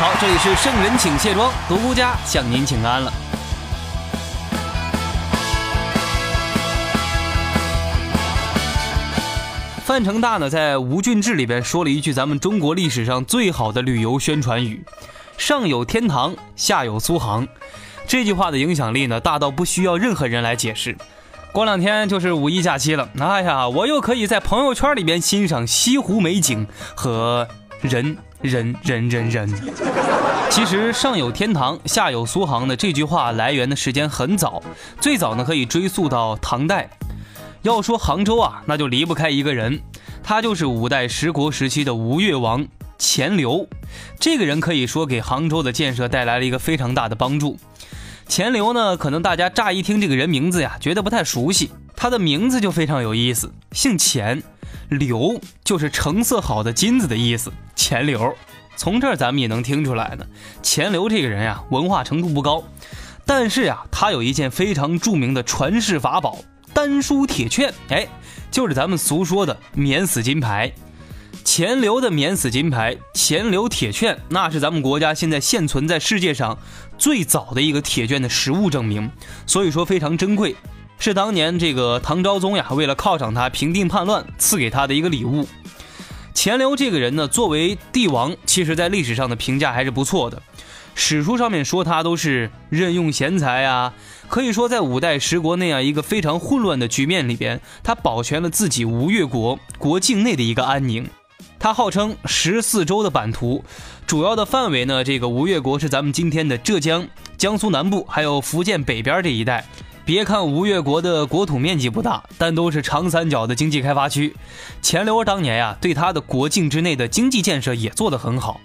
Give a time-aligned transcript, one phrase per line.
[0.00, 3.12] 好，这里是圣人请卸妆，独孤家向您请安了。
[9.84, 14.84] 范成大呢，在《吴郡志》里边说了一句咱们中国历史上最好的旅游宣传语
[15.36, 17.48] ：“上有天堂，下有苏杭。”
[18.06, 20.96] 这句话的影响力呢，大到不需要任何人来解释。
[21.50, 27.48] 过两天就是五一假期了，哎呀，我又可以在朋友圈里边欣赏西湖美景和
[27.80, 29.48] 人人人人人。
[30.50, 34.62] 其实“上有天堂，下有苏杭”的这句话来源的时间很早，
[35.00, 36.88] 最早呢可以追溯到唐代。
[37.62, 39.80] 要说杭州啊，那就离不开一个人，
[40.22, 42.66] 他就是五代十国时期的吴越王
[42.98, 43.66] 钱镠。
[44.18, 47.58] 这个人可以说给杭州的建设带来了一个非常大的帮助。
[48.26, 51.70] 钱镠呢，可能大家乍一听这个人名字呀，觉得不太熟悉。
[51.94, 54.42] 他的名字就非常有意思，姓钱，
[54.90, 57.52] 镠就是成色好的金子的意思。
[57.74, 58.34] 钱镠，
[58.76, 60.26] 从这儿咱们也能听出来呢，
[60.62, 62.64] 钱镠这个人呀，文化程度不高，
[63.26, 66.38] 但是呀，他有一件非常著名的传世法宝。
[66.74, 68.06] 丹书铁券，哎，
[68.50, 70.70] 就是咱们俗说的免死金牌。
[71.42, 76.56] 钱镠的免死金牌，钱镠铁券，那是咱们国家现在现存在世界上
[76.98, 79.10] 最早的一个铁券的实物证明，
[79.46, 80.54] 所以说非常珍贵，
[80.98, 85.48] 是当年这个唐昭宗呀，为了犒赏他平定叛乱，赐给他的一个礼物。
[86.34, 90.42] 钱镠这个人呢，作为帝王，其实在历史上的评价还是不错的。
[90.94, 93.94] 史书上面说他都是任用贤才啊，
[94.26, 101.08] 可以说在五代十国那样一个非常混乱的局面里边，他保全了自己吴越国国境内的一个安宁。
[101.60, 103.64] 他号称十四州的版图，
[104.06, 109.64] 主要的范围呢，这个吴越国是咱们今天的浙江、江苏南部，还有福建北边这一带。
[110.08, 114.34] 别看吴越国的国土面积不大，但都是长三角的经济开发区。
[114.80, 118.58] 钱镠当年呀，对他的国境之内的经济建设也做得很好。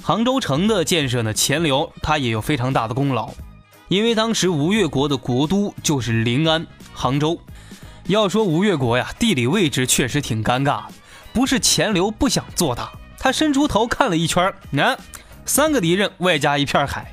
[0.00, 3.32] 杭州城的建设呢，钱镠他也有非常大的功劳，
[3.88, 7.40] 因为当时吴越国的国都就是临安，杭州。
[8.06, 10.82] 要说吴越国呀，地理位置确实挺尴尬，
[11.32, 14.96] 不是钱镠不想做大，他伸出头看了一圈，那
[15.44, 17.12] 三个敌人外加一片海，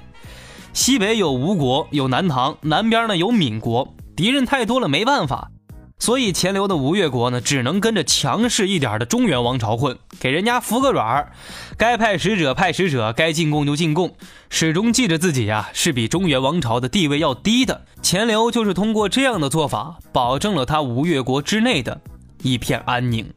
[0.74, 5.52] 西北有吴国，有南唐，南边呢有闽国，敌人太多了，没办法。
[6.00, 11.32] 所以钱镠的吴越国呢，只能跟着强势一点的中原王朝混，给人家服个软儿，
[11.78, 14.16] 该派使者派使者，该进贡就进贡，
[14.50, 17.86] 始终记着自己呀是比中原王朝的地位要低的。
[18.02, 22.02] 钱镠就是通过这样的做法，保证了他吴越国之内的
[22.42, 23.32] 一片安宁。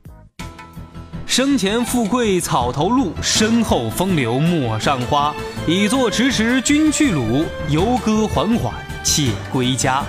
[1.27, 5.35] 生前富贵草头露，身后风流陌上花。
[5.67, 10.03] 已作迟迟君去鲁，游歌缓缓且归家。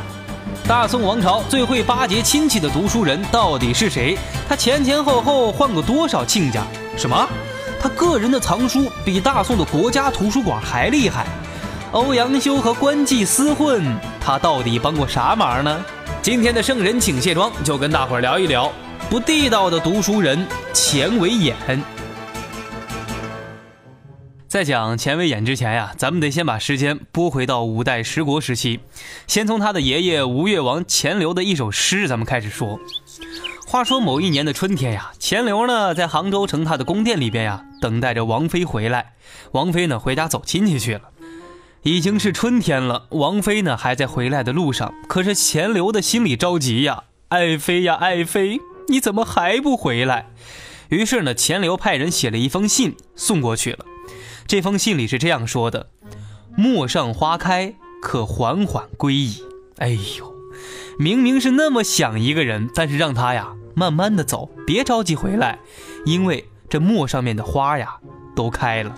[0.68, 4.18] 大宋王朝最会巴结亲戚的读书人到底是谁？
[4.48, 6.64] 他前前后后换过多少亲家？
[6.98, 7.28] 什么？
[7.80, 11.26] 他个人的藏书比大宋的国家图书馆还厉害？
[11.92, 13.82] 欧阳修和官妓厮混，
[14.20, 15.84] 他到底帮过啥忙呢？
[16.22, 18.72] 今天的圣人请卸妆，就跟大伙儿聊一聊
[19.10, 21.56] 不地道的读书人钱维演。
[24.48, 28.80] 在讲钱维演之前呀，咱们得先把时间拨回到五代十国时期，
[29.28, 32.80] 先从他的爷爷吴越王钱镠的一首诗咱们开始说。
[33.68, 39.14] 话说某一年的春天呀，钱镠呢在杭州城他的宫殿里边呀，等待着王妃回来。
[39.52, 41.02] 王妃呢回家走亲戚去了，
[41.84, 44.94] 已经是春天了，王妃呢还在回来的路上。
[45.10, 50.28] 可是钱镠的心里着急呀，爱妃呀爱妃，你怎么还不回来？
[50.90, 53.85] 于是呢，钱镠派人写了一封信送过去了。
[54.47, 55.90] 这封信里是这样说的
[56.55, 59.41] ：“陌上花开，可缓缓归矣。”
[59.79, 60.34] 哎呦，
[60.99, 65.58] 明明是那么想一个人，但是让他呀慢慢的走，别着急回来，
[66.05, 67.97] 因为这陌上面的花呀
[68.35, 68.96] 都开了。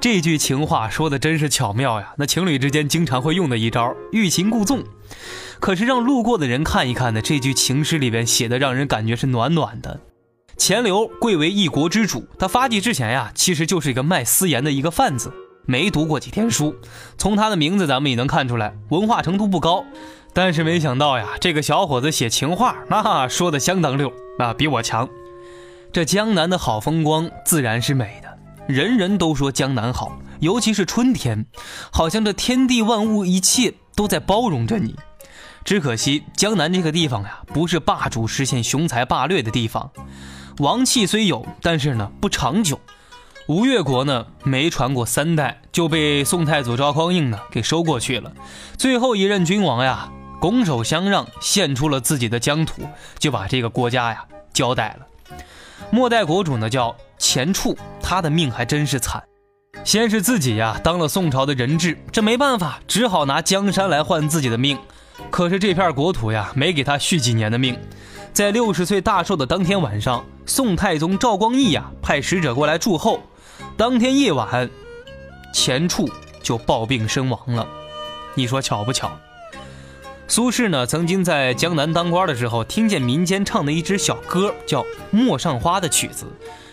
[0.00, 4.84] 这句情话说的真是巧妙呀，那情侣之间经常会用的一招欲擒故纵。
[5.58, 10.00] 可是让路过的人看一看呢，这句情诗里边写的让人感觉是暖暖的。
[10.56, 15.32] 钱镠贵为一国之主，他发迹之前呀，其实就是一个卖私盐的一个贩子，
[15.66, 16.74] 没读过几天书。
[17.16, 19.84] 从他的名字咱们也能看出来，文化程度不高。
[20.32, 25.08] 但是没想到呀，这个小伙子写情话，那说的相当溜，那比我强。
[25.92, 28.38] 这江南的好风光自然是美的，
[28.72, 31.46] 人人都说江南好，尤其是春天，
[31.90, 34.96] 好像这天地万物一切都在包容着你。
[35.62, 39.90] 只可惜江南这个地方呀，不是霸主实现雄才霸略的地方，
[40.56, 42.80] 王气虽有，但是呢不长久。
[43.46, 48.32] 吴越国呢没传过三代，就被宋太祖赵匡胤呢给收过去了。
[48.78, 50.10] 最后一任君王呀，
[50.40, 52.80] 拱手相让，献出了自己的疆土，
[53.18, 54.24] 就把这个国家呀
[54.54, 55.06] 交代了。
[55.90, 59.22] 末代国主呢叫钱俶，他的命还真是惨。
[59.84, 64.78] 先是自己呀当了宋朝的人质，这没办法，只好拿江山来换自己的命。
[65.30, 67.76] 可是这片国土呀没给他续几年的命。
[68.32, 73.20] 在六十岁大寿的当天晚上，宋太宗赵光义呀派使者过来祝后。
[73.76, 74.70] 当天夜晚，
[75.52, 76.08] 钱俶
[76.42, 77.66] 就暴病身亡了。
[78.34, 79.10] 你说巧不巧？
[80.28, 86.26] 苏轼呢，曾经在江南当官的时候，听见民间唱的一支小歌，叫《陌上花》的曲子。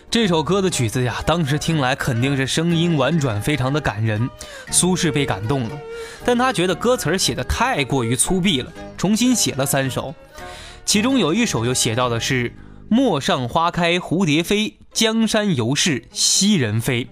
[0.09, 4.30] 这首歌的曲子呀，当时听来肯定是声音婉转，非常的感人。
[4.71, 5.71] 苏轼被感动了，
[6.24, 10.15] 但他觉得歌词写的太过于粗鄙了，重新写了三首。
[10.86, 12.54] 其中有一首又写到的是。
[12.89, 17.09] 陌上花开蝴蝶飞，江山犹是昔人飞。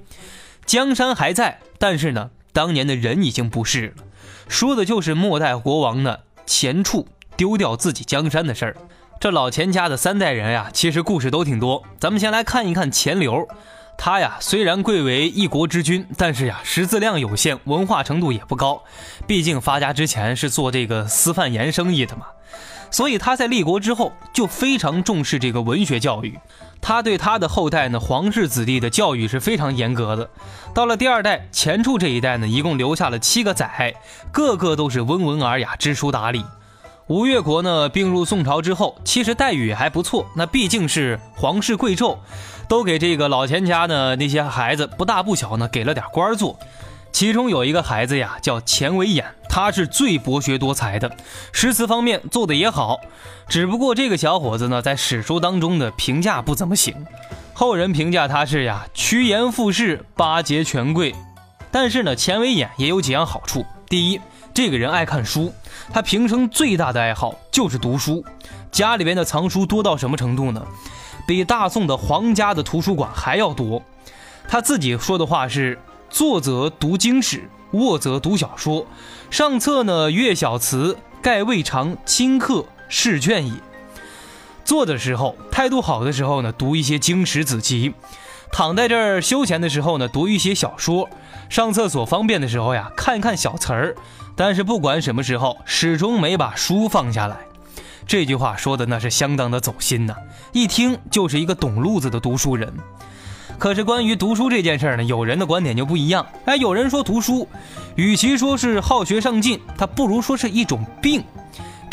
[0.66, 3.94] 江山还在，但是呢，当年的人已经不是了。
[4.48, 8.78] 说的就是末代国王呢钱俶丢掉自己江山的事儿。
[9.20, 11.82] 这老钱家的三代人呀，其实故事都挺多。
[12.00, 13.48] 咱们先来看一看钱流，
[13.98, 18.84] 他呀虽然贵为一国之君，但是呀识字量有限，文化程度也不高。
[19.26, 22.28] 毕竟发家之前是做这个私贩盐生意的嘛。
[22.92, 26.38] 所以他在立国之后就非常重视这个文学教育，
[26.80, 30.30] 他对他的后代呢，皇室子弟的教育是非常严格的。
[30.74, 33.68] 到了第二代钱俶这一代呢，一共留下了七个仔，
[34.32, 36.46] 个个都是温文尔雅、知书达理。
[37.08, 42.18] 吴越国呢并入宋朝之后，其实待遇还不错，那毕竟是皇室贵胄，
[42.68, 46.58] 都给这个老钱家的那些孩子不大不小呢，给了点官做。
[47.12, 51.16] 其中有一个孩子呀，叫钱维演，他是最博学多才的，
[51.52, 53.00] 诗词方面做的也好。
[53.48, 57.06] 只不过这个小伙子呢，在史书当中的评价不怎么行，
[57.54, 61.14] 后人评价他是呀，趋炎附势，巴结权贵。
[61.70, 64.20] 但是呢，钱维演也有几样好处：第一，
[64.56, 65.54] 这个人爱看书，
[65.94, 68.24] 他平生最大的爱好就是读书，
[68.72, 70.66] 家里边的藏书多到什么程度呢？
[71.28, 73.82] 比大宋的皇家的图书馆还要多。
[74.48, 75.80] 他自己说的话是。
[76.08, 78.86] 坐则读经史，卧则读小说，
[79.30, 83.54] 上册呢阅小词，盖未尝轻客试卷也。
[84.64, 87.92] 坐的时候，态度好的时候呢，读一些经史子集；
[88.50, 91.10] 躺在这儿休闲的时候呢，读一些小说；
[91.50, 93.96] 上厕所方便的时候呀，看一看小词儿。
[94.36, 97.38] 但是不管什么时候，始终没把书放下来。
[98.06, 100.16] 这句话说的那是相当的走心呐，
[100.52, 102.74] 一听就是一个懂路子的读书人。
[103.58, 106.26] 可是关于读书这件事呢，有人的观点就不一样。
[106.44, 107.48] 哎，有人说读书，
[107.96, 111.24] 与其说是好学上进，它不如说是一种病。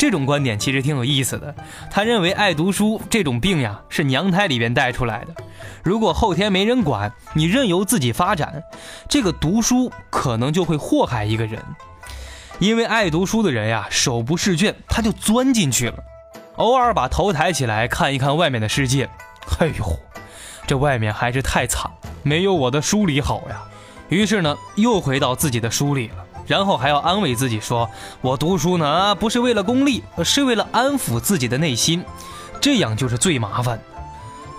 [0.03, 1.55] 这种观点其实挺有意思的。
[1.89, 5.33] 他认为爱读书这种病呀，是娘胎里边带出来的。
[5.81, 8.63] 如果后天没人管你，任由自己发展，
[9.07, 11.63] 这个读书可能就会祸害一个人。
[12.59, 15.95] 因为爱读书的人呀，手不释卷，他就钻进去了，
[16.57, 19.09] 偶尔把头抬起来看一看外面的世界。
[19.59, 19.99] 哎呦！
[20.67, 21.89] 这外面还是太惨，
[22.23, 23.63] 没有我的书里好呀。
[24.09, 27.89] 于是呢，又回到自己的书里了，然后还要安慰自己说
[28.21, 32.03] ：“我读书呢，不是为了功利，是为了安抚自己的内心。”
[32.61, 33.79] 这样就是最麻烦。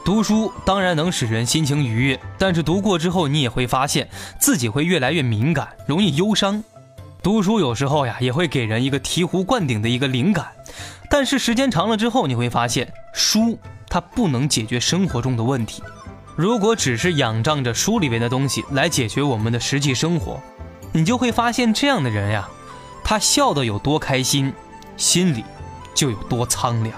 [0.04, 6.62] 读书当然能使人心情愉悦，但是读过之后，你也会发现自己会越来越敏感，容易忧伤。
[7.22, 10.48] 读书有时候呀，也会给人一个醍醐灌顶的一个灵感，
[11.08, 13.58] 但是时间长了之后，你会发现书。
[13.86, 15.80] 它不能解决生活中的问题。
[16.34, 20.42] 如果只是仰仗着书里边的东西来解决我们的实际生活，
[20.96, 22.48] 你就会发现这样的人呀，
[23.02, 24.52] 他笑得有多开心，
[24.96, 25.44] 心里
[25.92, 26.94] 就有多苍凉。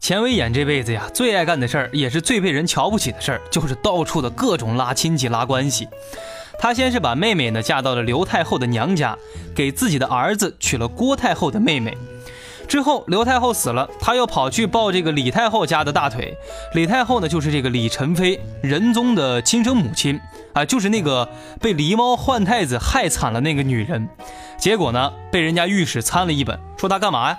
[0.00, 5.86] 钱维演这辈子呀，最爱干的事儿，也是最被人瞧不起的事儿，就是到处的各种拉亲戚、拉关系。
[6.58, 9.16] 他先是把妹妹呢嫁到了刘太后的娘家，
[9.54, 11.96] 给自己的儿子娶了郭太后的妹妹。
[12.66, 16.36] 之后刘太后死了，他又跑去抱这个李太后家的大腿。
[16.74, 20.20] 李太后呢，就是这个李宸妃仁宗的亲生母亲
[20.52, 21.26] 啊，就是那个
[21.62, 24.06] 被狸猫换太子害惨了那个女人。
[24.58, 27.38] 结果呢，被人家御史参了一本，说他干嘛呀？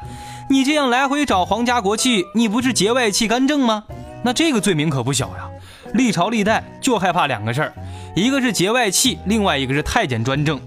[0.49, 3.83] 你这样来回找皇家国戚，你不是节外气干政吗？
[4.23, 5.48] 那这个罪名可不小呀。
[5.93, 7.73] 历朝历代就害怕两个事儿，
[8.15, 10.59] 一个是节外戚，另外一个是太监专政。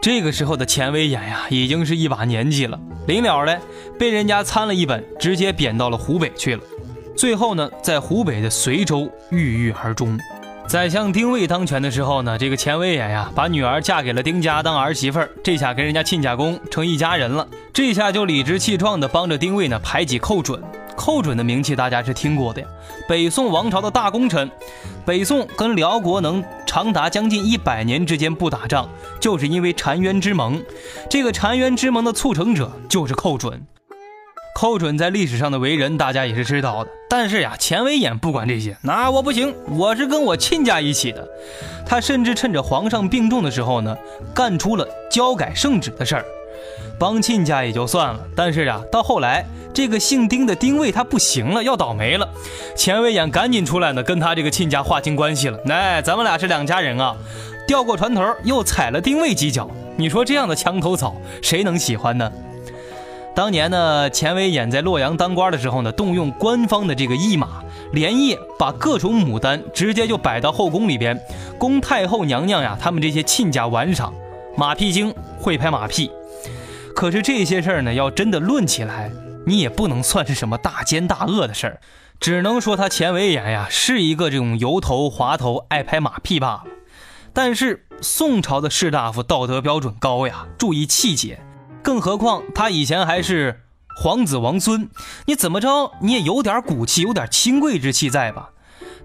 [0.00, 3.58] 这个时候的钱维演呀，已经是一把年纪了，临了嘞，
[3.98, 6.62] 被人家参了一本，直接贬到了湖北去了。
[7.16, 10.16] 最后呢，在湖北的随州郁郁而终。
[10.68, 17.48] 宰相丁谓当权的时候呢，这个钱维演呀，把女儿嫁给了丁家当儿媳妇儿，这下跟人家亲家公成一家人了。
[17.72, 20.62] 这下就理直气壮的帮着丁谓呢排挤寇准。
[20.98, 22.66] 寇准的名气大家是听过的呀，
[23.08, 24.50] 北宋王朝的大功臣。
[25.06, 28.88] 北宋跟辽国能长达将近一百年之间不打仗，
[29.20, 30.60] 就是因为澶渊之盟。
[31.08, 33.64] 这个澶渊之盟的促成者就是寇准。
[34.56, 36.90] 寇准在历史上的为人，大家也是知道的。
[37.08, 41.26] 但是呀，钱维演不管这些，那我不行，我是跟我亲家一起的。
[41.86, 43.96] 他甚至趁着皇上病重的时候呢，
[44.34, 46.24] 干出了交改圣旨的事儿，
[46.98, 48.20] 帮亲家也就算了。
[48.36, 52.28] 但是呀，到后来这个姓丁的丁位他不行了，要倒霉了。
[52.76, 55.58] 钱维演赶紧出来呢，跟他这个亲家划清关系了。
[55.68, 57.16] 哎，咱们俩是两家人啊，
[57.66, 59.70] 掉过船头又踩了丁位几脚。
[59.96, 62.30] 你说这样的墙头草，谁能喜欢呢？
[63.34, 71.16] 当年呢，钱维演在洛阳当官的时候呢，动用官方的这个驿马，连夜把各种牡丹直接就摆到后宫里边，
[71.56, 74.12] 供太后娘娘呀他们这些亲家玩赏。
[74.56, 76.10] 马屁精会拍马屁，
[76.98, 79.12] 可是这些事儿呢，要真的论起来，
[79.46, 81.80] 你也不能算是什么大奸大恶的事儿，
[82.18, 86.64] 只能说他钱维演呀是一个这种油头滑头、爱拍马屁罢了。
[87.32, 91.38] 但是宋朝的士大夫道德标准高呀，注意气节。
[91.84, 93.60] 更何况他以前还是
[94.02, 94.90] 皇子王孙，
[95.26, 98.50] 你怎么着你也有点骨气，有点清贵之气在吧？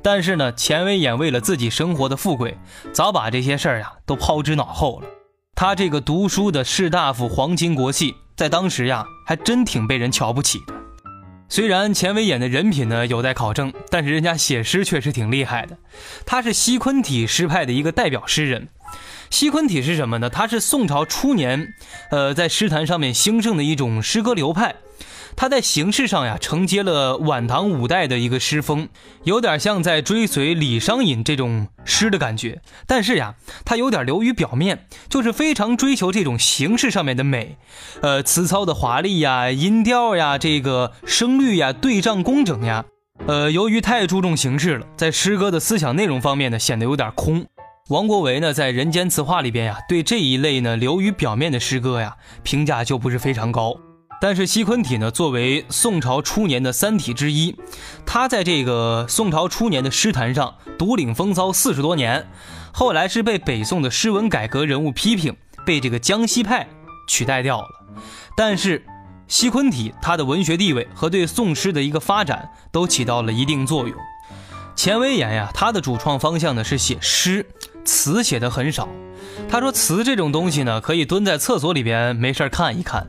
[0.02, 2.58] 但是呢，钱维演为了自己生活的富贵，
[2.92, 5.08] 早把这些事儿呀都抛之脑后了。
[5.56, 10.74] 他这个读书的士大夫皇亲国戚，在当时呀还真挺被人瞧不起的。
[11.48, 15.78] 虽然钱维演的人品呢有待考证，但是人家写诗确实挺厉害的。
[16.26, 18.68] 他是西昆体诗派的一个代表诗人。
[19.30, 20.30] 西昆体是什么呢？
[20.30, 21.74] 它是宋朝初年，
[22.10, 24.76] 呃，在诗坛上面兴盛的一种诗歌流派。
[25.36, 28.88] 他在形式上呀，承接了晚唐五代的一个诗风，
[29.24, 32.62] 有点像在追随李商隐这种诗的感觉。
[32.88, 33.36] 但是呀，
[33.66, 37.58] 他有点流于表面，就是非常追求这种形式上面的美，
[38.02, 42.86] 呃，词操的华丽呀，音调呀，这个声律呀，对仗工整呀。
[43.28, 47.46] 呃，由于太注重形式了，在诗歌的思想内容方面呢，显得有点空。
[47.90, 53.76] 王国维呢，在《人间词话》里边呀，对这一类呢流于表面的诗歌呀，评价就不是非常高。
[54.24, 57.58] 但是西昆体呢，作为宋朝初年的三体之一，
[58.06, 62.26] 他在这个宋朝初年的诗坛上独领风骚四十多年，
[62.72, 66.70] 后来是被北宋的诗文改革人物批评，被这个江西派
[67.06, 67.68] 取代掉了。
[68.38, 68.86] 但是
[69.28, 73.98] 西昆体他的文学地位和对宋诗的一个发展都起到了一定作用。
[74.74, 77.46] 钱维演呀，他的主创方向呢是写诗。
[77.84, 78.88] 词写的很少，
[79.50, 83.08] 他说词这种东西呢，可以蹲在厕所里边没事看一看，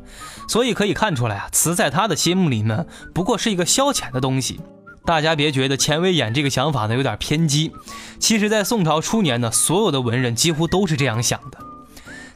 [0.49, 4.61] 所以可以看出来啊，词在他的心目里呢，不过是一个消遣的东西。
[5.05, 7.73] 大家别觉得钱维演这个想法呢有点偏激，
[8.19, 11.59] 其实，在宋朝初年呢，所有的文人几乎都是这样想的。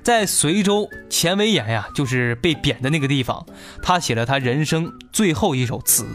[0.02, 3.46] 在随州，钱维演呀，就是被贬的那个地方，
[3.82, 6.04] 他写了他人生最后一首词《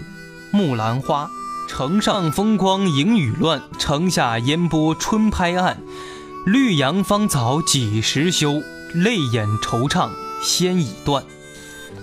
[0.51, 1.25] 木兰花》。
[1.65, 5.77] 城上风光迎雨乱，城下烟波春拍岸。
[6.45, 8.61] 绿杨芳草几时休？
[8.93, 10.09] 泪眼惆怅
[10.41, 11.23] 先已断。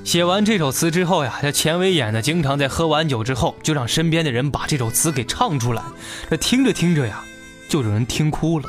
[0.03, 5.83] 写完这首词之后呀，这钱维演呢，经常在喝完酒之后，就让身边的人把这首词给唱出来。
[6.29, 7.23] 这听着听着呀，
[7.69, 8.69] 就有人听哭了。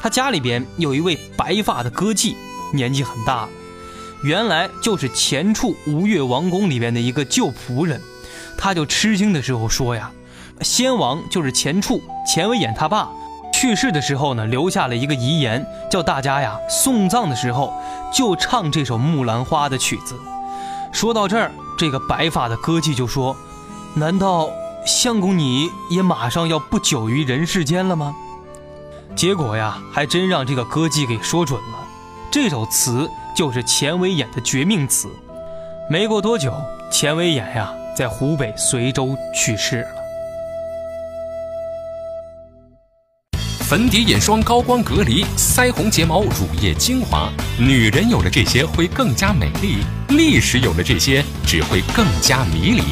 [0.00, 2.34] 他家里边有一位白发的歌妓，
[2.72, 3.48] 年纪很大了，
[4.24, 8.00] 原来就是前处吴越王宫里边的一个旧仆人。
[8.56, 10.10] 他就吃惊的时候说呀，
[10.62, 13.08] 先王就是钱处钱维演他爸
[13.52, 17.72] 去世的时候呢，留下了一个遗言，叫大家呀送葬的时候
[18.12, 20.18] 就唱这首《木兰花》的曲子。
[20.92, 23.36] 说到这儿，这个白发的歌妓就说
[23.94, 24.50] ：“难道
[24.86, 28.14] 相公你也马上要不久于人世间了吗？”
[29.16, 31.78] 结果呀，还真让这个歌妓给说准了，
[32.30, 35.08] 这首词就是钱维演的绝命词。
[35.90, 36.52] 没过多久，
[36.90, 37.72] 钱维演呀。
[37.96, 39.84] 在湖北随州去世。
[43.68, 49.84] 粉底、眼霜、高光、隔离、腮红、睫毛、乳液、精华，女人有了这些会更加美丽；
[50.16, 52.82] 历史有了这些只会更加迷离。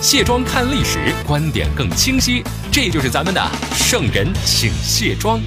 [0.00, 2.42] 卸妆看历史，观点更清晰。
[2.72, 3.40] 这就是咱们的
[3.74, 5.40] 圣人请卸妆。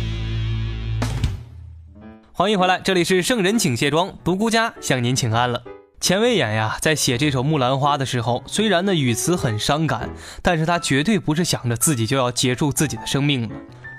[2.31, 5.63] 欢迎回来，这里是圣人请卸妆，独孤家向您请安了。
[5.99, 10.09] 钱卫演呀，在写这首《木兰花》的时候，虽然呢语词很伤感，
[10.41, 13.49] 但是他绝对不是想着自己就要结束自己的生命了。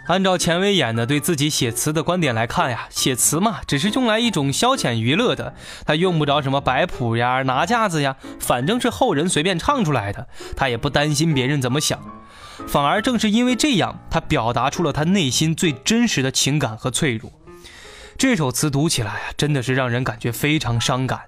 [0.08, 12.00] 按照钱维演的对自己写词的观点来看呀，写词嘛，只是用来一种消遣娱乐的，他用不着什么摆谱呀、拿架子呀，反正是后人随便唱出来的，他也不担心别人怎么想。
[12.66, 17.30] 反而正是因为这样，他表达出了他内心最真实的情感和脆弱。
[18.16, 21.24] 这首词读起来啊，真的是让人感觉非常伤感。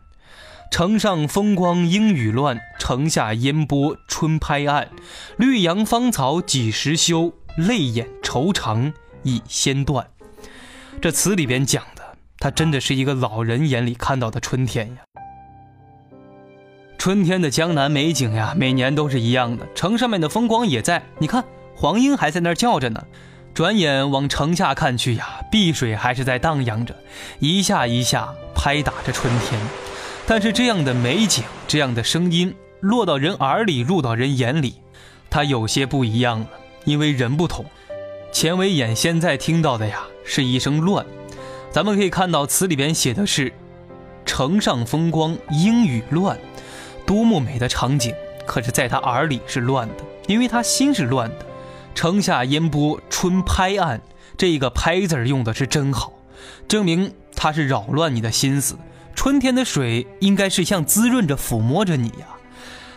[0.71, 4.89] 城上风光阴雨乱，城下烟波春拍岸。
[5.37, 7.35] 绿杨芳草几时休？
[7.57, 8.93] 泪眼愁肠
[9.25, 10.07] 已先断。
[11.03, 15.03] 这词里边讲的，他真的是一个老人眼里看到的春天呀。
[16.97, 19.67] 春天的江南美景呀，每年都是一样的。
[19.75, 21.45] 城上面的风光也在，你看
[21.75, 23.05] 黄莺还在那儿叫着呢。
[23.53, 26.95] 转眼往城下看去呀，碧水还是在荡漾着，
[27.41, 29.61] 一下一下拍打着春天。
[30.25, 34.77] 但是这样的美景，这样的声音，落到人耳里，入到人眼里，
[35.29, 36.49] 它有些不一样了。
[36.85, 37.67] 因为人不同，
[38.33, 41.05] 钱维演现在听到的呀，是一声乱。
[41.73, 43.53] 咱们可以看到词里边写的是
[44.25, 46.39] “城上风光阴雨乱”，
[47.05, 48.15] 多么美的场景！
[48.47, 51.47] 可是，在他耳里是乱的，因为他心是乱的。
[51.95, 54.01] 城下烟波春拍岸，
[54.37, 56.13] 这个“拍”字用的是真好，
[56.67, 58.77] 证明他是扰乱你的心思。
[59.15, 62.27] 春天的水应该是像滋润着、抚摸着你呀，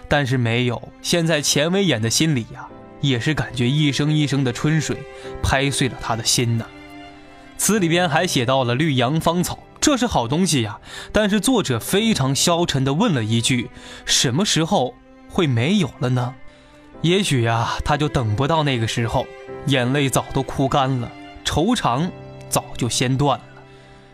[0.07, 0.89] 但是没有。
[1.01, 2.67] 现在钱维演的心里呀，
[3.03, 4.97] 也是感觉一声一声的春水
[5.43, 6.65] 拍碎了他的心呐。
[7.57, 10.79] 词里边还写到了绿杨芳草，这是好东西呀。
[11.11, 13.69] 但是作者非常消沉地问了一句：
[14.05, 14.95] 什么时候
[15.29, 16.33] 会没有了呢？
[17.01, 19.27] 也许呀，他就等不到那个时候，
[19.67, 21.11] 眼泪早都哭干了，
[21.43, 22.09] 愁肠
[22.49, 23.45] 早就先断了。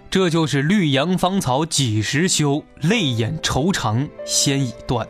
[0.10, 5.08] 这就是绿杨芳草几时休，泪眼愁肠先已断。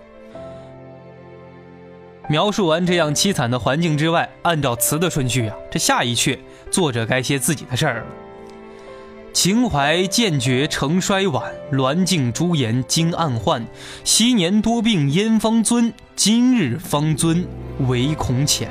[2.29, 6.38] 描述完这样凄惨的环境之外，按照词的顺序啊，这下一阙
[6.69, 8.05] 作者该写自己的事儿了。
[9.33, 13.65] 情怀渐绝成衰晚，鸾镜朱颜惊暗换。
[14.03, 17.48] 昔年多病燕方尊，今日方尊
[17.87, 18.70] 唯恐浅。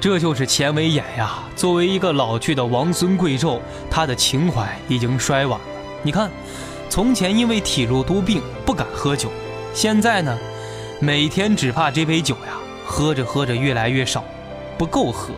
[0.00, 5.66] 这就是钱维演呀，作为一个老去的王孙贵胄，他的情怀已经衰晚了。
[6.02, 6.28] 你看，
[6.90, 9.30] 从前因为体弱多病不敢喝酒，
[9.72, 10.36] 现在呢，
[10.98, 14.24] 每天只怕这杯酒呀，喝着喝着越来越少，
[14.78, 15.34] 不够喝。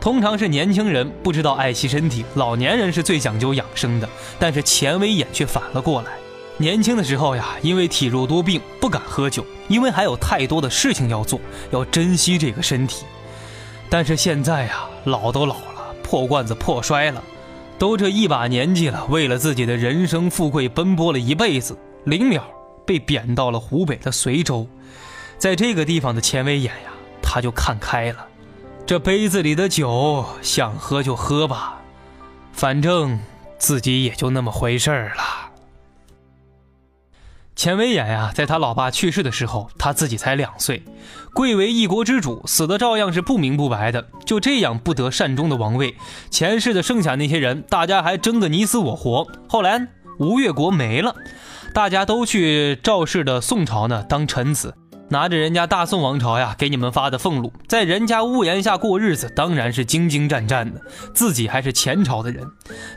[0.00, 6.12] 通常是年轻人不知道爱惜身体，老年人是最讲究养生的，但是钱威眼却反了过来。
[6.56, 11.40] 年轻的时候呀，因为体弱多病不敢喝酒，因为还有太多的事情要做，
[11.72, 13.04] 要珍惜这个身体。
[13.88, 17.20] 但是现在呀，老都老了，破罐子破摔了，
[17.76, 22.44] 都这一把年纪了，为了自己的人生富贵奔波了一辈子，临了
[22.84, 24.66] 被贬到了湖北的随州，
[25.38, 26.90] 在这个地方的钱维演呀，
[27.22, 28.26] 他就看开了，
[28.86, 31.80] 这杯子里的酒想喝就喝吧，
[32.52, 33.18] 反正
[33.58, 35.22] 自己也就那么回事儿了。
[37.56, 40.82] 钱维演呀，在他老爸去世的时候，他自己才两岁，
[41.32, 44.08] 贵为一国之主，死的照样是不明不白的。
[44.26, 45.94] 就这样不得善终的王位，
[46.30, 49.28] 前世的剩下那些人，大家还争个你死我活。
[49.48, 49.86] 后来
[50.18, 51.14] 吴越国没了，
[51.74, 54.76] 大家都去赵氏的宋朝呢当臣子。
[55.08, 60.80] 拿着人家大宋王朝呀给你们发的俸禄，在人家屋檐下过日子，当然是兢兢战战的。
[61.12, 62.46] 自己还是前朝的人，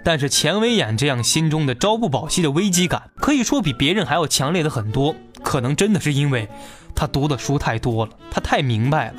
[0.06, 5.16] 但是钱维演这样心中的朝不保夕的危机感，可以说比别人还要强烈的很多。
[5.44, 6.48] 可能真的是因为
[6.96, 9.16] 他读的书太多了，他太明白了，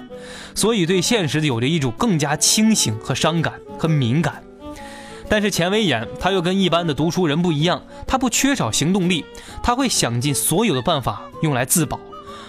[0.55, 4.43] 所以对现实有着一种更加清醒和伤感和敏感。
[5.29, 9.25] 但是钱维演他又跟一般的读书人不一样，他不缺少行动力，
[9.63, 12.01] 他会想尽所有的办法用来自保。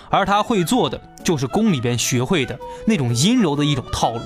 [0.09, 4.21] 而他会做的就是宫里边学会的那种阴柔的一种套路。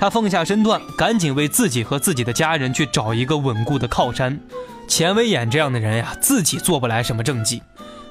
[0.00, 4.38] 他放下身段，赶紧为自己和自己的家人去找一个稳固的靠山。
[4.86, 7.62] 钱维演这样的人呀，自己做不来什么政绩。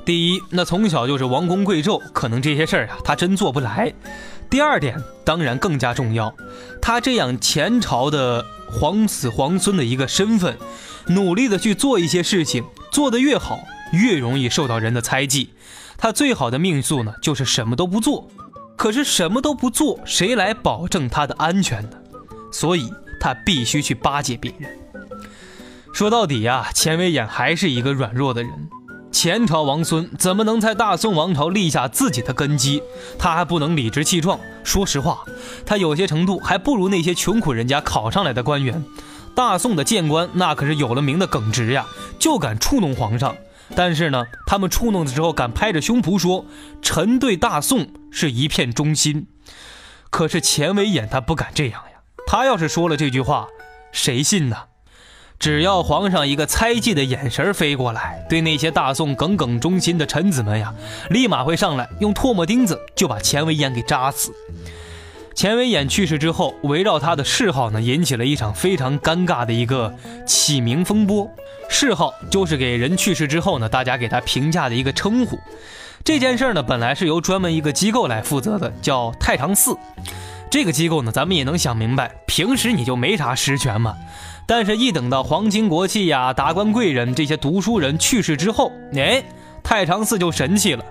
[0.04, 3.94] 第一，那从小就是王公贵胄，可能这些事儿啊，他真做不来。
[4.50, 6.34] 第二点，当然更加重要，
[6.82, 10.58] 他这样前朝的皇子皇孙的一个身份，
[11.08, 13.60] 努力的去做一些事情，做得越好，
[13.94, 15.50] 越容易受到人的猜忌。
[15.98, 18.30] 他最好的命数呢，就是什么都不做。
[18.76, 21.98] 可是什么都不做，谁来保证他的安全呢？
[22.52, 24.78] 所以他必须去巴结别人。
[25.92, 28.70] 说到底呀，钱维衍还是一个软弱的人。
[29.12, 32.84] 前朝王孙怎么能在大宋王朝立下自己的根基？
[33.18, 34.40] 他还不能理直气壮。
[34.64, 35.24] 说实话，
[35.66, 38.84] 他有些程度还不如那些穷苦人家考上来的官员。
[39.34, 41.88] 大宋的谏官那可是有了名的耿直呀，
[42.20, 43.36] 就敢触弄皇上。
[43.76, 46.46] 但是呢，他们触怒的时候敢拍着胸脯说
[46.82, 49.28] ：“臣对大宋是一片忠心。”
[50.10, 53.48] 可是钱维演他不敢这样呀，他要是说了这句话，
[53.92, 54.58] 谁信呢？
[55.40, 60.74] 只要皇上一个猜忌的眼神飞过来，对那些大宋耿耿忠心的臣子们呀，
[61.10, 64.34] 立马会上来用唾沫钉子就把钱维演给扎死。
[65.36, 69.94] 钱维演去世之后，围绕他的谥号呢，引起了一场非常尴尬的一个
[70.26, 71.30] 起名风波。
[71.70, 75.38] 谥号就是给人去世之后呢，大家给他评价的一个称呼。
[76.04, 79.78] 这件事呢，本来是由专门一个机构来负责的，叫太常寺。
[80.50, 83.96] 这个机构呢，咱们也能想明白，平时你就没啥实权嘛。
[84.48, 89.22] 但是，一等到皇亲国戚呀、达官贵人这些读书人去世之后，哎，
[89.62, 90.86] 太常寺就神气了。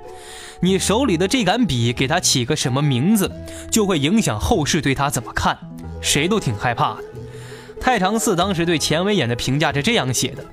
[0.61, 3.33] 你手里的这杆笔，给他起个什么名字，
[3.71, 5.57] 就会影响后世对他怎么看，
[6.03, 7.05] 谁都挺害怕的。
[7.81, 10.45] 太常寺当时对钱维演的评价是这样写的：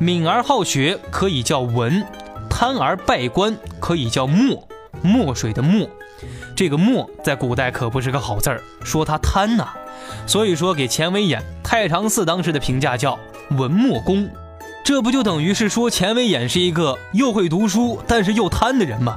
[0.00, 2.02] 敏而好学，可以叫文；
[2.50, 4.66] 贪而败官，可以叫墨。
[5.02, 5.88] 墨水的墨，
[6.56, 9.68] 这个墨在古代可不是个好字儿，说他贪呐。
[10.26, 13.18] 所以说，给钱维演，太常寺当时的评价叫
[13.52, 14.30] 文墨公，
[14.84, 19.16] 这不就等于是说钱维演是一个又会读书，但是又贪的人吗？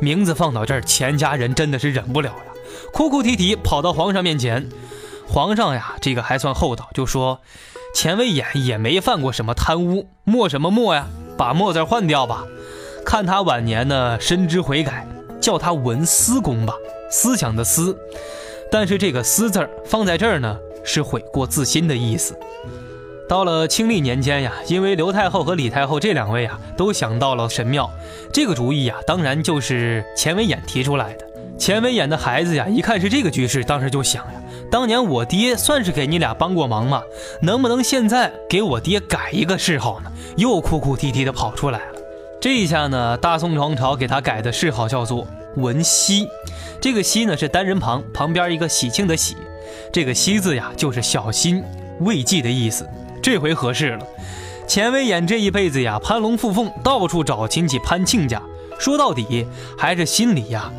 [0.00, 2.44] 名字放到这儿，钱家人真的是忍不了呀，
[2.92, 4.68] 哭哭啼啼跑到皇上面前。
[5.28, 7.40] 皇上呀，这个还算厚道，就说
[7.94, 11.06] 钱维演也没犯过什么贪污，墨什么墨呀，
[11.38, 12.44] 把墨字换掉吧。
[13.04, 15.06] 看他晚年呢，深知悔改，
[15.40, 16.74] 叫他文思公吧，
[17.10, 17.96] 思想的思。
[18.70, 22.34] 但是这个“思”字放在这儿呢，是悔过自新的意思。
[23.28, 27.90] 到了清历年间呀，因为刘太后和李太后这两位啊，都想到了神庙，
[28.32, 31.26] 这个主意呀，当然就是钱文演提出来的。
[31.58, 37.02] 钱文演的孩子呀，一看是这个局势，当时就想呀，当年我爹算是给你俩帮过忙嘛，
[37.40, 40.12] 能不能现在给我爹改一个谥号呢？
[40.36, 41.98] 又哭哭啼啼的跑出来了。
[42.40, 46.26] 这一下呢，大宋王朝给他改的谥号叫做文熙。
[46.80, 49.36] 这个熙呢是单人旁，旁边一个喜庆的喜，
[49.92, 51.62] 这个惜字呀就是小心
[52.00, 52.88] 畏忌的意思。
[53.22, 54.06] 这回合适了，
[54.66, 58.42] 钱威演这一辈子呀攀龙附凤，到处找亲戚攀亲家，
[58.78, 59.46] 说到底
[59.78, 60.72] 还是心里呀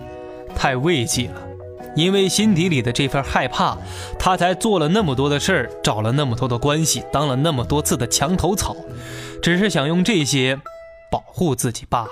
[0.56, 1.42] 太畏忌了，
[1.96, 3.78] 因为心底里的这份害怕，
[4.20, 8.76] 他才做了那么多的事儿，找了那么多的关系，当了那么多次的墙头草，
[9.42, 10.60] 只是想用这些
[11.10, 12.10] 保护自己罢了。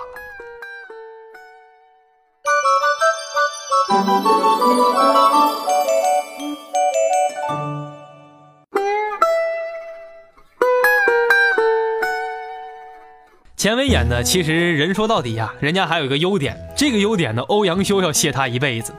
[13.62, 18.92] 钱维演呢，其实人说到底呀，人家还有一个优点，这个优点呢，欧阳修要谢他一辈子。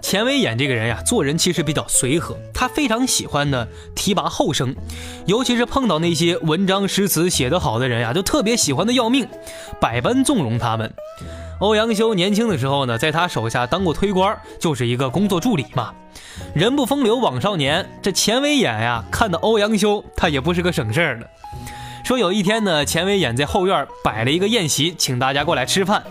[0.00, 4.74] 钱维演这个人呀，做人其实比较随和，他非常喜欢呢提拔后生，
[5.26, 9.28] 尤其是碰到那些文章诗词写得好的人呀，就特别喜欢的要命，
[9.78, 10.94] 百般纵容他们。
[11.58, 15.92] 欧阳修年轻的时候呢，在他手下当过推官，就是一个工作助理嘛。
[16.54, 21.28] 人不风流枉少年，这钱维演呀，看到欧阳修，他也不是个省事儿的。
[22.06, 26.04] 说有一天呢，钱维演在后院摆了一个宴席，请大家过来吃饭。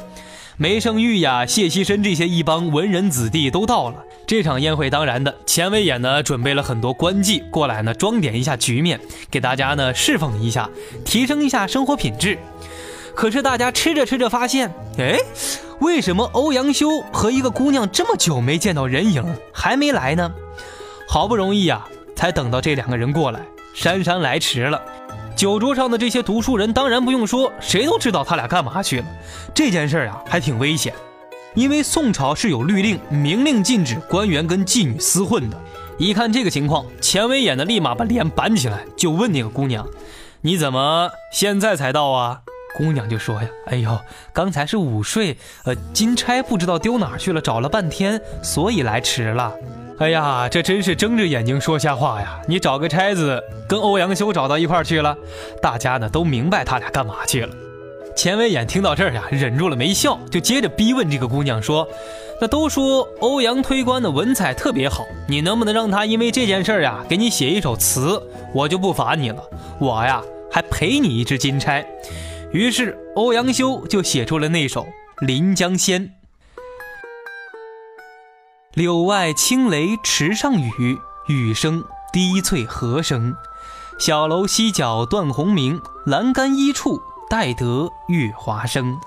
[0.58, 4.03] 梅圣玉呀、谢希深这些一帮文人子弟都到了。
[4.27, 8.99] 这场宴会当然的，钱维演呢准备了很多官妓过来呢，装点一下局面，
[9.31, 10.69] 给大家呢侍奉一下，
[11.05, 12.38] 提升一下生活品质。
[13.15, 15.17] 可是大家吃着吃着发现，哎，
[15.79, 20.29] 为什么欧阳修和一个姑娘这么久没见到人影，还没来呢？
[21.08, 21.86] 好不容易呀，
[22.17, 23.39] 才等到这两个人过来，
[23.73, 24.81] 姗姗来迟了。
[25.36, 29.06] 酒桌上的这些读书人当然不用说，谁都知道他俩干嘛去了。
[29.54, 30.93] 这件事儿啊，还挺危险，
[31.54, 35.62] 因为宋朝是有律令，明令禁止官员跟妓女厮混的。
[35.98, 39.86] 一看这个情况，钱威演的立马把脸板起来，就问那个姑娘
[40.41, 42.41] ：“你怎么现在才到啊？”
[42.78, 43.98] 姑娘就说呀：“哎呦，
[44.34, 49.54] 刚才是午睡，呃，金钗不知道丢哪去了，找了半天，所以来迟了。”
[49.97, 52.41] 哎呀，这真是睁着眼睛说瞎话呀！
[52.49, 55.17] 你找个差子跟欧阳修找到一块去了，
[55.62, 57.55] 大家呢都明白他俩干嘛去了。
[58.13, 61.88] 钱维演听到这儿呀，忍住了没笑，就接着逼问这个姑娘说
[62.41, 68.21] ：“那都说欧阳推官的文采特别好，你能不能让他因为这件事呀，给你写一首词？
[68.53, 69.41] 我就不罚你了，
[69.79, 71.86] 我呀还赔你一只金钗。”
[72.51, 74.84] 于是欧阳修就写出了那首
[75.25, 76.01] 《临江仙》
[78.76, 83.34] ：“柳外清雷池上雨，雨声低翠荷声。
[83.98, 89.00] 小楼西角断鸿鸣，栏杆一处待得月华生。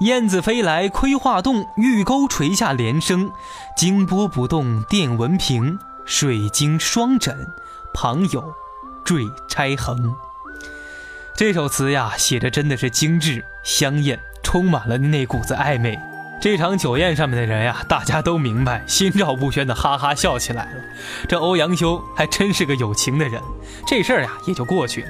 [0.00, 3.30] 燕子飞来窥画栋，玉钩垂下连声。
[3.76, 7.52] 惊波不动电文平，水晶双枕
[7.94, 8.52] 旁有
[9.04, 10.12] 坠钗痕。”
[11.36, 15.96] 这首词呀，写的真的是精致香艳，充满了那股子暧昧。
[16.38, 20.80] 这场酒宴上面的人呀，大家都明白，心照不宣的哈哈笑起来了。
[21.28, 23.40] 这欧阳修还真是个有情的人，
[23.86, 25.08] 这事儿呀也就过去了。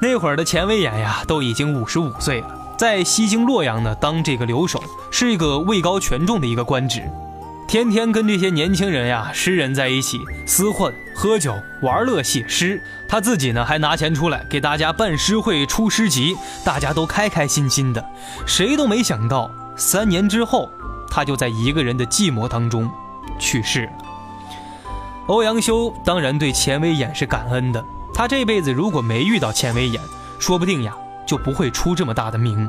[0.00, 2.74] 那会儿的钱维演呀，都已经五十五岁了。
[2.78, 7.02] 在西京洛阳呢，当这个留守是一个位高权重的一个官职，
[7.68, 12.80] 天天跟这些年轻人呀、诗人在一起厮混、喝酒、玩乐、写诗。
[13.08, 18.04] 他自己呢，还拿钱出来给大家办诗会、出诗集，大家都开开心心的。
[18.46, 19.50] 谁都没想到，
[19.84, 20.70] 三年之后，
[21.10, 22.88] 他就在一个人的寂寞当中
[23.36, 23.92] 去世了。
[25.26, 30.00] 欧阳修当然对钱维演是感恩的，他这辈子如果没遇到钱维演，
[30.38, 30.94] 说不定呀。
[31.24, 32.68] 就不会出这么大的名。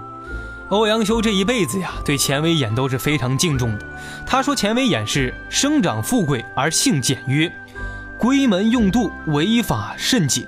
[0.69, 3.85] 欧阳修这一辈子呀，对钱维演都是非常敬重的。
[4.27, 7.51] 他说钱维演是生长富贵而性简约，
[8.19, 10.47] 闺门用度，违法甚谨。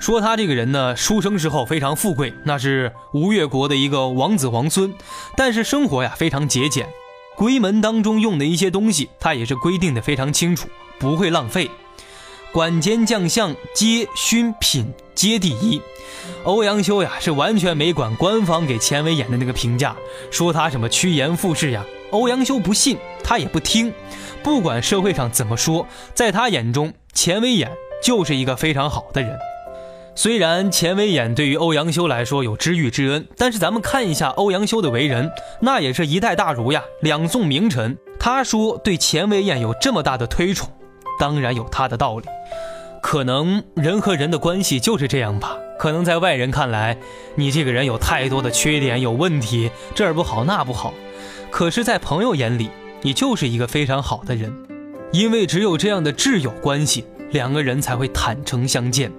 [0.00, 4.94] 说他这个人呢，出生时候非常富贵，那是吴越国的一个王子皇孙，
[5.36, 6.88] 但是生活呀非常节俭，
[7.36, 11.70] 闺门当中用的一些东西，他也是规定的非常清楚，不会浪费。
[12.50, 15.80] 管监将相皆勋品皆第一，
[16.44, 19.94] 欧阳修呀是完全没管官方给钱维演的那个评价，
[20.30, 23.92] 说他什么趋炎附势呀，欧阳修不信，他也不听，
[24.42, 27.70] 不管社会上怎么说，在他眼中，钱维演
[28.02, 29.38] 就是一个非常好的人。
[30.14, 40.68] 虽然钱维演对于欧阳修来说有知遇之恩，但是咱们看一下欧阳修的为人，那也是一代大儒呀，两宋名臣，他说对钱维演有这么大的推崇。
[41.18, 42.26] 当然有他的道理，
[43.02, 45.56] 可能人和人的关系就是这样吧。
[45.78, 46.98] 可能在外人看来，
[47.36, 50.92] 你这个人有太多的缺点，有问题，这儿不好那不好。
[51.50, 52.68] 可是，在朋友眼里，
[53.02, 54.54] 你就是一个非常好的人，
[55.12, 59.10] 因为只有这样的挚友关系，两个人才会坦诚相见。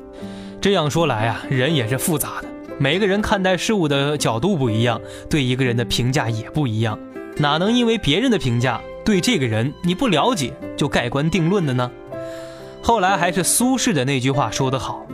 [0.62, 2.48] 这样说来啊，人也是复杂的，
[2.78, 7.00] 每个人看待事物的角度不一样，对一个人的评价也不一样，
[7.38, 8.80] 哪能因为别人的评价？
[9.04, 11.90] 对这个人你不了解就盖棺定论的呢？
[12.84, 15.08] 后来还是苏轼的那句话说得好：“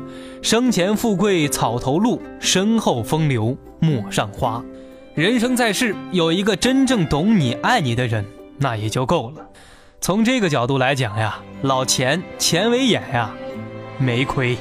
[0.43, 4.62] 生前富贵草头露，身后风流陌上花。”
[5.15, 8.25] 人生在世，有一个真正懂你、爱你的人，
[8.57, 9.47] 那也就够了。
[10.01, 13.31] 从这个角度来讲呀，老钱钱为眼呀，
[13.97, 14.57] 没亏。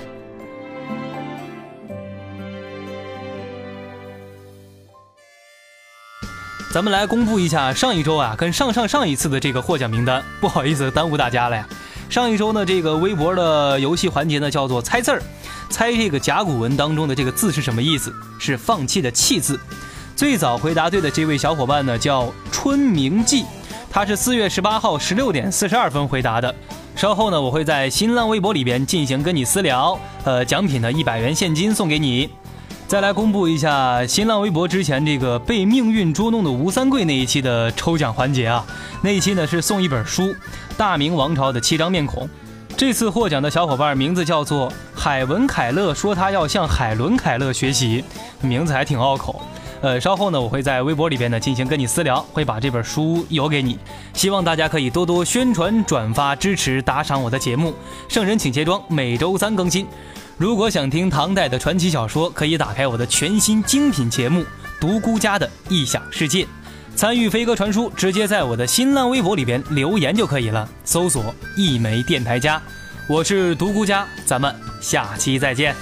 [6.76, 10.22] 咱们来公布一下上一周啊跟上上上一次的这个获奖名单。
[10.42, 11.66] 不好意思耽误大家了呀。
[12.10, 15.22] 上一周呢，这个微博的游戏环节呢叫做猜字儿，
[15.70, 18.12] 猜这个甲骨文当中的这个字是什么意思？
[18.38, 19.58] 是放弃的弃字。
[20.14, 23.46] 最早回答对的这位小伙伴呢叫春明记，
[23.90, 26.54] 他是四月十八号十六点四十二分回答的。
[26.94, 32.28] 稍后呢，我会在新浪微博里边进行跟你私聊，呃，奖品呢一百元现金送给你。
[32.88, 38.64] 再来公布一下新浪微博之前这个被命运捉弄的吴三桂那一期的抽奖环节啊，
[39.02, 40.22] 那一期呢是送一本书
[40.76, 42.22] 《大明王朝的七张面孔》。
[42.76, 48.04] 这次获奖的小伙伴名字叫做海文凯勒，说他要向海伦凯勒学习，
[48.40, 49.42] 名字还挺拗口。
[49.80, 53.76] 呃，稍后呢我会在微博里边呢进行跟你私聊，会把这本书邮给你。
[54.14, 57.74] 希望大家可以多多宣传、转发、支持、打赏我的节目。
[58.08, 59.86] 圣人请卸妆，每周三更新。
[60.38, 64.42] 如果想听唐代的传奇小说，可以打开我的全新精品节目
[64.78, 66.44] 《独孤家的异想世界》，
[66.94, 72.60] 参与飞鸽传书，直接在我的新浪微博里边留言就可以了，搜索“一枚电台家”，
[73.08, 75.74] 我是独孤家，咱们下期再见。